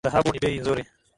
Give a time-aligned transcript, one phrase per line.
[0.05, 0.83] Dhahabu ni bei nzuri.